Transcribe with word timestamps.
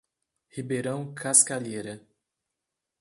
Ribeirão 0.55 1.13
Cascalheira 1.13 2.01